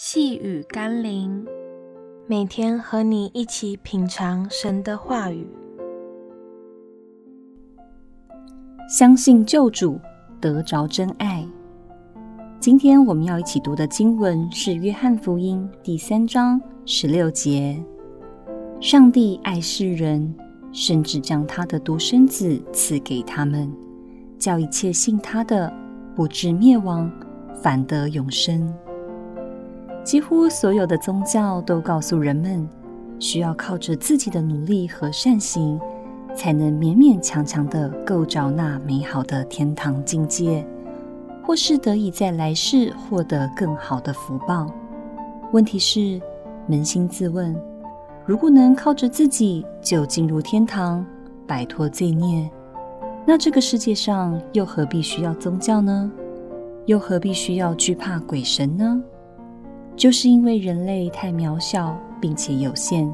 [0.00, 1.44] 细雨甘霖，
[2.28, 5.44] 每天和你一起品尝神的话语，
[8.88, 9.98] 相信救主，
[10.40, 11.44] 得着真爱。
[12.60, 17.76] 今天我们要一起读的经文是《约翰福音》第三章十六节
[18.80, 20.32] ：“上帝爱世人，
[20.70, 23.68] 甚至将他的独生子赐给他们，
[24.38, 25.72] 叫一切信他的，
[26.14, 27.10] 不至灭亡，
[27.60, 28.72] 反得永生。”
[30.08, 32.66] 几乎所有的宗教都告诉人们，
[33.18, 35.78] 需要靠着自己的努力和善行，
[36.34, 40.66] 才能勉勉强强地够着那美好的天堂境界，
[41.44, 44.72] 或是得以在来世获得更好的福报。
[45.52, 46.18] 问题是，
[46.70, 47.54] 扪心自问，
[48.24, 51.04] 如果能靠着自己就进入天堂，
[51.46, 52.50] 摆脱罪孽，
[53.26, 56.10] 那这个世界上又何必需要宗教呢？
[56.86, 59.02] 又何必需要惧怕鬼神呢？
[59.98, 63.12] 就是因为人类太渺小并且有限，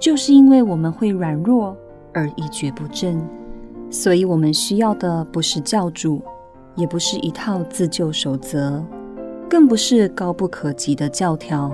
[0.00, 1.76] 就是因为我们会软弱
[2.12, 3.22] 而一蹶不振，
[3.88, 6.20] 所以我们需要的不是教主，
[6.74, 8.84] 也不是一套自救守则，
[9.48, 11.72] 更不是高不可及的教条，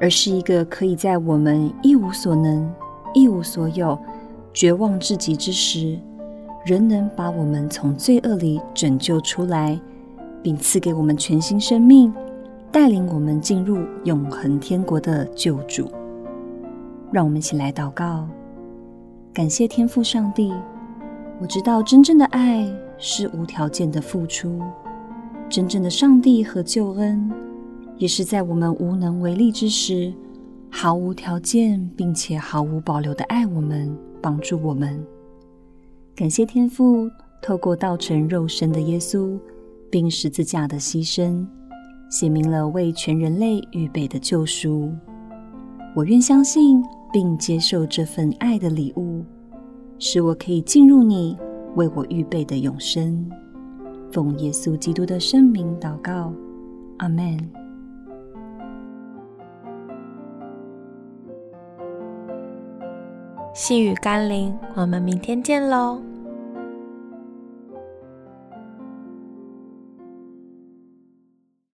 [0.00, 2.72] 而是一个可以在我们一无所能、
[3.12, 3.98] 一无所有、
[4.54, 5.98] 绝望至极之时，
[6.64, 9.76] 仍能把我们从罪恶里拯救出来，
[10.44, 12.14] 并赐给我们全新生命。
[12.70, 15.90] 带领我们进入永恒天国的救主，
[17.10, 18.28] 让我们一起来祷告，
[19.32, 20.52] 感谢天父上帝。
[21.40, 24.60] 我知道真正的爱是无条件的付出，
[25.48, 27.30] 真正的上帝和救恩
[27.96, 30.12] 也是在我们无能为力之时，
[30.68, 35.02] 毫无条件并且毫无保留的爱我们，帮助我们。
[36.14, 37.08] 感谢天父
[37.40, 39.38] 透过道成肉身的耶稣，
[39.90, 41.46] 并十字架的牺牲。
[42.08, 44.90] 写明了为全人类预备的救赎，
[45.94, 49.22] 我愿相信并接受这份爱的礼物，
[49.98, 51.36] 使我可以进入你
[51.76, 53.30] 为我预备的永生。
[54.10, 56.32] 奉耶稣基督的圣名祷告，
[56.96, 57.38] 阿门。
[63.52, 66.00] 细雨甘霖，我们明天见喽。